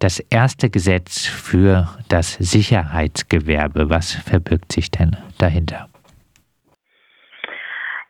[0.00, 3.90] das erste Gesetz für das Sicherheitsgewerbe.
[3.90, 5.88] Was verbirgt sich denn dahinter?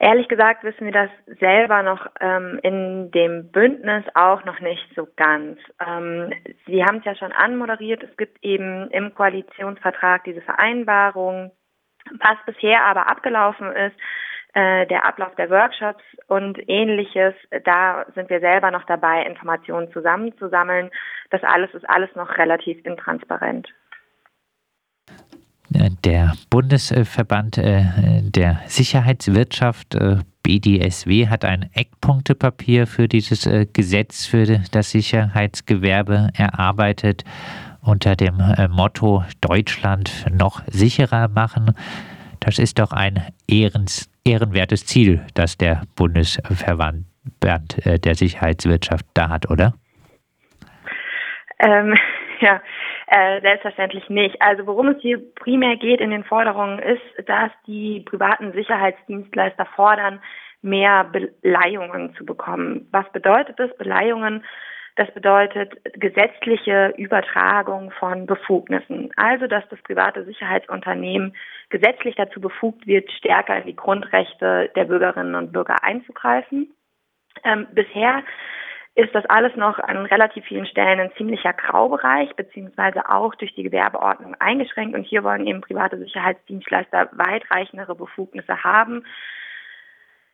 [0.00, 5.06] Ehrlich gesagt wissen wir das selber noch ähm, in dem Bündnis auch noch nicht so
[5.16, 5.58] ganz.
[5.80, 6.32] Ähm,
[6.66, 8.02] Sie haben es ja schon anmoderiert.
[8.02, 11.52] Es gibt eben im Koalitionsvertrag diese Vereinbarung.
[12.18, 13.96] Was bisher aber abgelaufen ist,
[14.54, 17.34] äh, der Ablauf der Workshops und ähnliches,
[17.64, 20.90] da sind wir selber noch dabei, Informationen zusammenzusammeln.
[21.30, 23.68] Das alles ist alles noch relativ intransparent.
[26.04, 27.82] Der Bundesverband äh,
[28.22, 37.24] der Sicherheitswirtschaft äh, BDSW hat ein Eckpunktepapier für dieses Gesetz für das Sicherheitsgewerbe erarbeitet
[37.80, 38.36] unter dem
[38.70, 41.74] Motto Deutschland noch sicherer machen.
[42.44, 47.06] Das ist doch ein ehrens, ehrenwertes Ziel, das der Bundesverband
[47.42, 49.72] der Sicherheitswirtschaft da hat, oder?
[51.58, 51.96] Ähm,
[52.40, 52.60] ja,
[53.06, 54.40] äh, selbstverständlich nicht.
[54.42, 60.20] Also worum es hier primär geht in den Forderungen ist, dass die privaten Sicherheitsdienstleister fordern,
[60.60, 62.88] mehr Beleihungen zu bekommen.
[62.90, 63.74] Was bedeutet das?
[63.76, 64.44] Beleihungen?
[64.96, 69.10] Das bedeutet gesetzliche Übertragung von Befugnissen.
[69.16, 71.34] Also, dass das private Sicherheitsunternehmen
[71.68, 76.72] gesetzlich dazu befugt wird, stärker in die Grundrechte der Bürgerinnen und Bürger einzugreifen.
[77.42, 78.22] Ähm, bisher
[78.94, 83.64] ist das alles noch an relativ vielen Stellen ein ziemlicher Graubereich, beziehungsweise auch durch die
[83.64, 84.94] Gewerbeordnung eingeschränkt.
[84.94, 89.04] Und hier wollen eben private Sicherheitsdienstleister weitreichendere Befugnisse haben.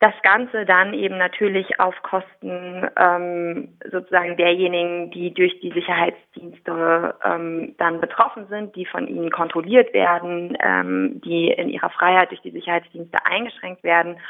[0.00, 7.74] Das Ganze dann eben natürlich auf Kosten ähm, sozusagen derjenigen, die durch die Sicherheitsdienste ähm,
[7.78, 12.52] dann betroffen sind, die von ihnen kontrolliert werden, ähm, die in ihrer Freiheit durch die
[12.52, 14.20] Sicherheitsdienste eingeschränkt werden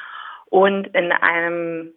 [0.46, 1.92] und in einem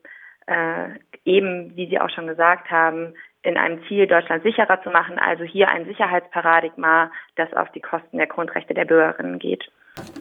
[0.47, 0.89] äh,
[1.23, 5.45] eben, wie Sie auch schon gesagt haben, in einem Ziel, Deutschland sicherer zu machen, also
[5.45, 9.72] hier ein Sicherheitsparadigma, das auf die Kosten der Grundrechte der Bürgerinnen geht.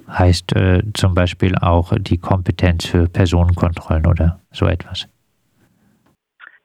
[0.09, 5.09] Heißt äh, zum Beispiel auch die Kompetenz für Personenkontrollen oder so etwas?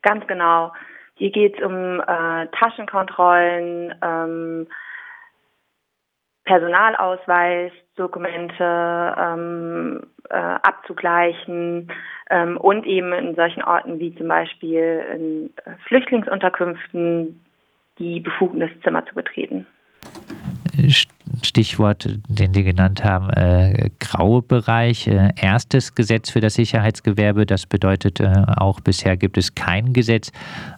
[0.02, 0.74] Ganz genau.
[1.16, 4.68] Hier geht es um äh, Taschenkontrollen, ähm,
[6.44, 11.92] Personalausweis, Dokumente ähm, äh, abzugleichen
[12.30, 17.42] ähm, und eben in solchen Orten wie zum Beispiel in äh, Flüchtlingsunterkünften
[17.98, 19.66] die Befugnis, Zimmer zu betreten.
[21.44, 25.08] Stichwort, den Sie genannt haben, äh, graue Bereich.
[25.08, 27.46] Äh, erstes Gesetz für das Sicherheitsgewerbe.
[27.46, 30.32] Das bedeutet äh, auch, bisher gibt es kein Gesetz.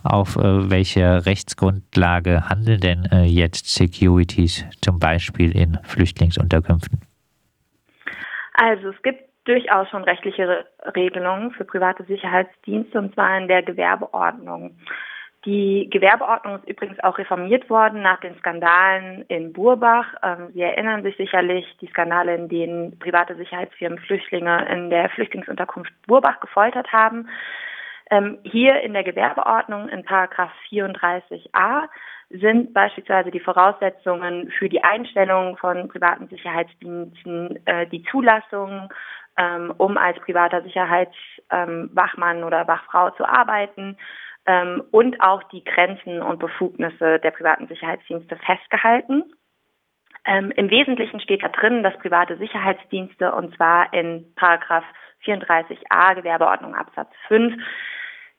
[0.04, 7.02] Auf äh, welche Rechtsgrundlage handeln denn äh, jetzt Securities zum Beispiel in Flüchtlingsunterkünften?
[8.54, 10.66] Also es gibt durchaus schon rechtliche
[10.96, 14.76] Regelungen für private Sicherheitsdienste und zwar in der Gewerbeordnung.
[15.48, 20.08] Die Gewerbeordnung ist übrigens auch reformiert worden nach den Skandalen in Burbach.
[20.22, 25.94] Ähm, Sie erinnern sich sicherlich die Skandale, in denen private Sicherheitsfirmen Flüchtlinge in der Flüchtlingsunterkunft
[26.06, 27.30] Burbach gefoltert haben.
[28.12, 31.88] Ähm, hier in der Gewerbeordnung in Paragraph 34a
[32.30, 38.92] sind beispielsweise die Voraussetzungen für die Einstellung von privaten Sicherheitsdiensten, äh, die Zulassung,
[39.38, 43.98] ähm, um als privater Sicherheitswachmann oder Wachfrau zu arbeiten,
[44.48, 49.24] ähm, und auch die Grenzen und Befugnisse der privaten Sicherheitsdienste festgehalten.
[50.26, 54.86] Ähm, Im Wesentlichen steht da drin, dass private Sicherheitsdienste, und zwar in Paragraph
[55.26, 57.56] 34a Gewerbeordnung Absatz 5,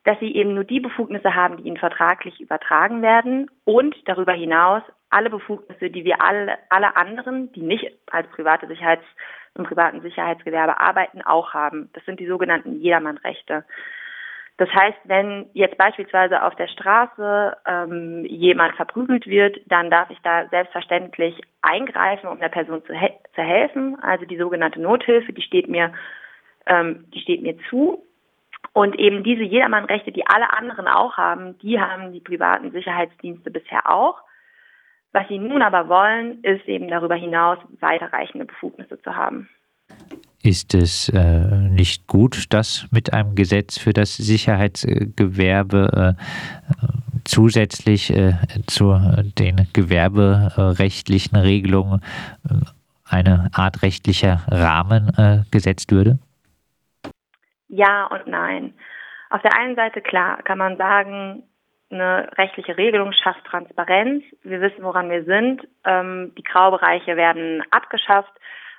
[0.04, 4.82] dass sie eben nur die Befugnisse haben, die ihnen vertraglich übertragen werden und darüber hinaus
[5.10, 9.04] alle Befugnisse, die wir alle, alle anderen, die nicht als private Sicherheits,
[9.54, 11.90] im privaten Sicherheitsgewerbe arbeiten, auch haben.
[11.94, 13.64] Das sind die sogenannten Jedermannrechte.
[14.58, 20.18] Das heißt, wenn jetzt beispielsweise auf der Straße ähm, jemand verprügelt wird, dann darf ich
[20.24, 23.96] da selbstverständlich eingreifen, um der Person zu, he zu helfen.
[24.02, 25.92] Also die sogenannte Nothilfe, die steht mir,
[26.66, 28.04] ähm, die steht mir zu.
[28.72, 33.88] Und eben diese Jedermannrechte, die alle anderen auch haben, die haben die privaten Sicherheitsdienste bisher
[33.88, 34.20] auch.
[35.12, 39.48] Was sie nun aber wollen, ist eben darüber hinaus weiterreichende Befugnisse zu haben.
[40.42, 46.22] Ist es äh, nicht gut, dass mit einem Gesetz für das Sicherheitsgewerbe äh,
[47.24, 48.34] zusätzlich äh,
[48.66, 48.96] zu
[49.38, 52.02] den gewerberechtlichen Regelungen
[52.48, 52.54] äh,
[53.08, 56.18] eine Art rechtlicher Rahmen äh, gesetzt würde?
[57.68, 58.74] Ja und nein.
[59.30, 61.42] Auf der einen Seite klar kann man sagen,
[61.90, 64.22] eine rechtliche Regelung schafft Transparenz.
[64.42, 65.66] Wir wissen, woran wir sind.
[65.84, 68.32] Ähm, die Graubereiche werden abgeschafft.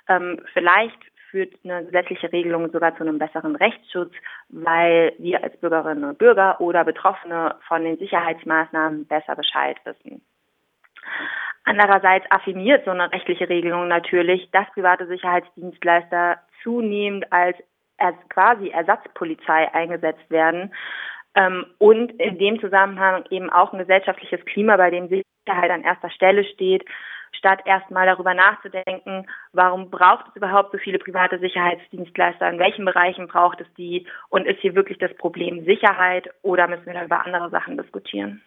[0.08, 0.98] Ähm, vielleicht
[1.30, 4.14] führt eine gesetzliche Regelung sogar zu einem besseren Rechtsschutz,
[4.50, 10.22] weil wir als Bürgerinnen und Bürger oder Betroffene von den Sicherheitsmaßnahmen besser Bescheid wissen.
[11.66, 17.58] Andererseits affirmiert so eine rechtliche Regelung natürlich, dass private Sicherheitsdienstleister zunehmend als,
[18.30, 20.74] quasi Ersatzpolizei eingesetzt werden
[21.36, 26.10] ähm, und in dem Zusammenhang eben auch ein gesellschaftliches Klima, bei dem Sicherheit an erster
[26.10, 26.86] Stelle steht,
[27.31, 33.28] statt erstmal darüber nachzudenken, warum braucht es überhaupt so viele private Sicherheitsdienstleister, in welchen Bereichen
[33.28, 37.26] braucht es die und ist hier wirklich das Problem Sicherheit oder müssen wir da über
[37.26, 38.42] andere Sachen diskutieren?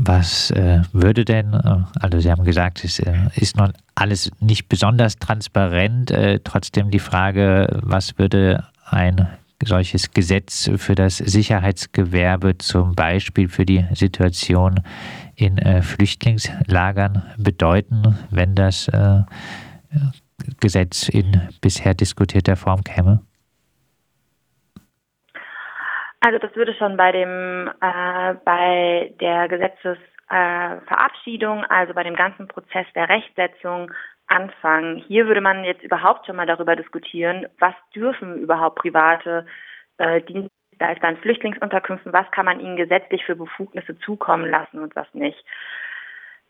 [0.00, 4.68] Was äh, würde denn, äh, also Sie haben gesagt, es äh, ist noch alles nicht
[4.68, 9.26] besonders transparent, äh, trotzdem die Frage, was würde ein
[9.64, 14.80] solches Gesetz für das Sicherheitsgewerbe zum Beispiel für die Situation
[15.38, 19.22] in äh, Flüchtlingslagern bedeuten, wenn das äh,
[20.60, 23.20] Gesetz in bisher diskutierter Form käme?
[26.20, 32.86] Also das würde schon bei dem äh, bei der Gesetzesverabschiedung, also bei dem ganzen Prozess
[32.94, 33.92] der Rechtsetzung
[34.26, 34.96] anfangen.
[35.06, 39.46] Hier würde man jetzt überhaupt schon mal darüber diskutieren, was dürfen überhaupt private
[39.98, 40.20] äh,
[40.78, 45.44] Dienstleister in Flüchtlingsunterkünften, was kann man ihnen gesetzlich für Befugnisse zukommen lassen und was nicht.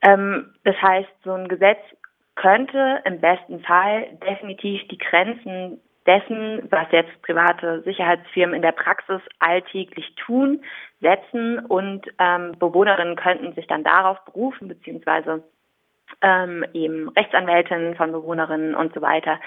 [0.02, 1.80] Ähm, das heißt, so ein Gesetz
[2.34, 9.20] könnte im besten Fall definitiv die Grenzen dessen, was jetzt private Sicherheitsfirmen in der Praxis
[9.40, 10.62] alltäglich tun,
[11.00, 15.42] setzen und ähm, Bewohnerinnen könnten sich dann darauf berufen, beziehungsweise
[16.22, 19.40] ähm, eben Rechtsanwältinnen von Bewohnerinnen und so weiter.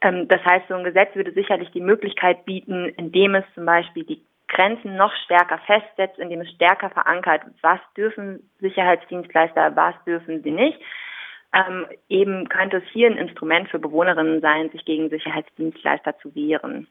[0.00, 4.04] Ähm, das heißt, so ein Gesetz würde sicherlich die Möglichkeit bieten, indem es zum Beispiel
[4.04, 10.52] die Grenzen noch stärker festsetzt, indem es stärker verankert, was dürfen Sicherheitsdienstleister, was dürfen sie
[10.52, 10.78] nicht.
[11.52, 16.86] Ähm, eben könnte es hier ein Instrument für Bewohnerinnen sein, sich gegen Sicherheitsdienstleister zu wehren.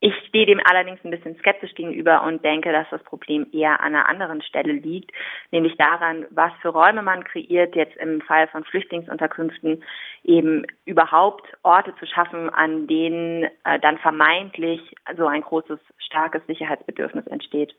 [0.00, 3.94] Ich stehe dem allerdings ein bisschen skeptisch gegenüber und denke, dass das Problem eher an
[3.94, 5.10] einer anderen Stelle liegt,
[5.50, 9.82] nämlich daran, was für Räume man kreiert, jetzt im Fall von Flüchtlingsunterkünften
[10.22, 14.80] eben überhaupt Orte zu schaffen, an denen äh, dann vermeintlich
[15.16, 17.74] so ein großes, starkes Sicherheitsbedürfnis entsteht.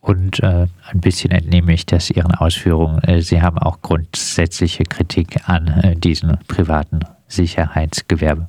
[0.00, 3.02] Und äh, ein bisschen entnehme ich das Ihren Ausführungen.
[3.04, 8.48] Äh, Sie haben auch grundsätzliche Kritik an äh, diesem privaten Sicherheitsgewerbe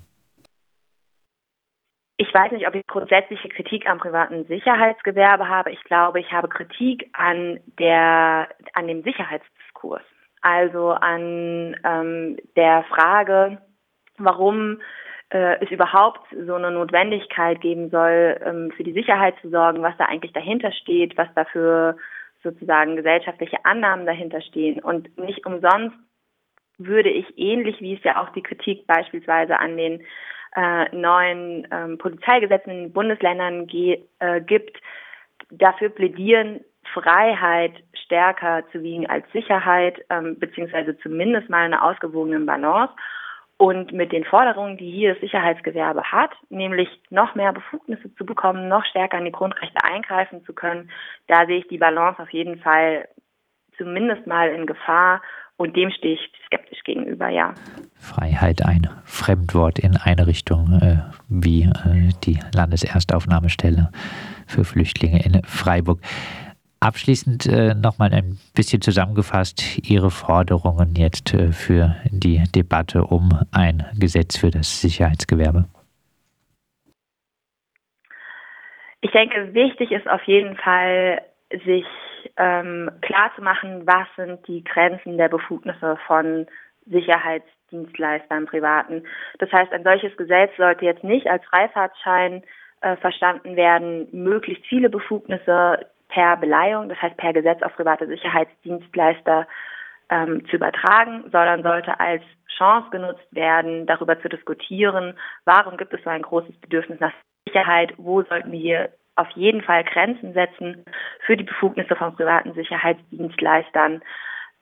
[2.22, 5.72] ich weiß nicht, ob ich grundsätzliche Kritik am privaten Sicherheitsgewerbe habe.
[5.72, 10.04] Ich glaube, ich habe Kritik an der, an dem Sicherheitsdiskurs.
[10.42, 13.60] Also an ähm, der Frage,
[14.18, 14.82] warum
[15.30, 19.96] äh, es überhaupt so eine Notwendigkeit geben soll, ähm, für die Sicherheit zu sorgen, was
[19.98, 21.96] da eigentlich dahinter steht, was da für
[22.44, 24.82] sozusagen gesellschaftliche Annahmen dahinter stehen.
[24.82, 25.96] Und nicht umsonst
[26.78, 30.04] würde ich ähnlich wie es ja auch die Kritik beispielsweise an den
[30.56, 34.78] äh, neuen ähm, Polizeigesetzen in den Bundesländern äh, gibt,
[35.52, 36.62] dafür plädieren,
[36.94, 42.94] Freiheit stärker zu wiegen als Sicherheit, ähm, beziehungsweise zumindest mal eine ausgewogene Balance.
[43.58, 48.70] Und mit den Forderungen, die hier das Sicherheitsgewerbe hat, nämlich noch mehr Befugnisse zu bekommen,
[48.70, 50.90] noch stärker in die Grundrechte eingreifen zu können,
[51.28, 53.10] da sehe ich die Balance auf jeden Fall
[53.78, 55.22] zumindest mal in Gefahr
[55.60, 57.54] und dem stehe ich skeptisch gegenüber, ja.
[57.96, 63.92] Freiheit, ein Fremdwort in eine Richtung, äh, wie äh, die Landeserstaufnahmestelle
[64.48, 66.00] für Flüchtlinge in Freiburg.
[66.80, 73.86] Abschließend äh, nochmal ein bisschen zusammengefasst Ihre Forderungen jetzt äh, für die Debatte um ein
[74.00, 75.66] Gesetz für das Sicherheitsgewerbe.
[79.02, 81.22] Ich denke, wichtig ist auf jeden Fall,
[81.66, 81.86] sich
[82.40, 86.48] ähm, klar zu machen, was sind die Grenzen der Befugnisse von
[86.86, 89.04] Sicherheitsdienstleistern privaten.
[89.38, 92.44] Das heißt, ein solches Gesetz sollte jetzt nicht als Freifahrtschein
[92.82, 99.46] äh, verstanden werden, möglichst viele Befugnisse per Beleihung, das heißt per Gesetz auf private Sicherheitsdienstleister
[100.10, 102.24] ähm, zu übertragen, sondern sollte als
[102.58, 105.14] Chance genutzt werden, darüber zu diskutieren,
[105.46, 107.14] warum gibt es so ein großes Bedürfnis nach
[107.46, 110.86] Sicherheit, wo sollten wir auf jeden Fall Grenzen setzen
[111.26, 114.02] für die Befugnisse von privaten Sicherheitsdienstleistern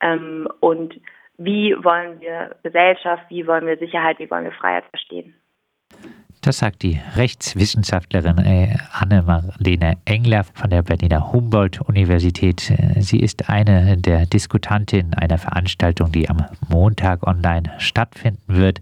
[0.00, 1.00] ähm, und
[1.36, 5.34] wie wollen wir Gesellschaft, wie wollen wir Sicherheit, wie wollen wir Freiheit verstehen.
[6.40, 12.72] Das sagt die Rechtswissenschaftlerin äh, Anne-Marlene Engler von der Berliner Humboldt-Universität.
[13.00, 18.80] Sie ist eine der Diskutantinnen einer Veranstaltung, die am Montag online stattfinden wird.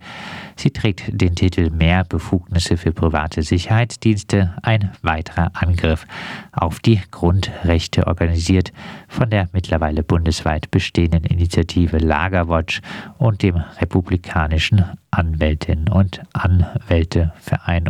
[0.57, 6.07] Sie trägt den Titel Mehr Befugnisse für private Sicherheitsdienste, ein weiterer Angriff
[6.53, 8.73] auf die Grundrechte, organisiert
[9.09, 12.81] von der mittlerweile bundesweit bestehenden Initiative Lagerwatch
[13.19, 14.85] und dem republikanischen
[15.17, 17.85] Anwältinnen und Anwälteverein